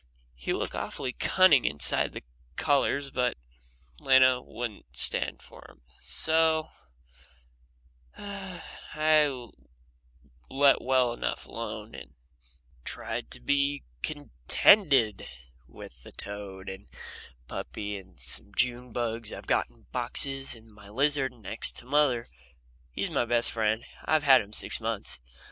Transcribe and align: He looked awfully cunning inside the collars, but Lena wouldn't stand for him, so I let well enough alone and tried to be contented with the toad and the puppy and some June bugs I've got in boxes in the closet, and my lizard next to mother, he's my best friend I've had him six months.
He 0.33 0.51
looked 0.51 0.73
awfully 0.73 1.13
cunning 1.13 1.63
inside 1.63 2.11
the 2.13 2.23
collars, 2.55 3.11
but 3.11 3.37
Lena 3.99 4.41
wouldn't 4.41 4.97
stand 4.97 5.43
for 5.43 5.63
him, 5.69 5.83
so 5.99 6.69
I 8.17 9.51
let 10.49 10.81
well 10.81 11.13
enough 11.13 11.45
alone 11.45 11.93
and 11.93 12.15
tried 12.83 13.29
to 13.29 13.39
be 13.39 13.83
contented 14.01 15.27
with 15.67 16.01
the 16.01 16.11
toad 16.11 16.67
and 16.67 16.87
the 16.87 16.95
puppy 17.47 17.95
and 17.95 18.19
some 18.19 18.55
June 18.55 18.91
bugs 18.91 19.31
I've 19.31 19.45
got 19.45 19.69
in 19.69 19.83
boxes 19.91 20.55
in 20.55 20.65
the 20.69 20.73
closet, 20.73 20.83
and 20.83 20.89
my 20.89 20.89
lizard 21.03 21.33
next 21.33 21.77
to 21.77 21.85
mother, 21.85 22.27
he's 22.89 23.11
my 23.11 23.25
best 23.25 23.51
friend 23.51 23.85
I've 24.03 24.23
had 24.23 24.41
him 24.41 24.51
six 24.51 24.81
months. 24.81 25.19